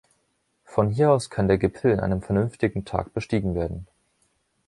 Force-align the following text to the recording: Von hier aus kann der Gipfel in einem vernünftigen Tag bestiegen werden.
Von 0.65 0.89
hier 0.89 1.11
aus 1.11 1.29
kann 1.29 1.47
der 1.47 1.59
Gipfel 1.59 1.91
in 1.91 1.99
einem 1.99 2.23
vernünftigen 2.23 2.85
Tag 2.85 3.13
bestiegen 3.13 3.53
werden. 3.53 3.85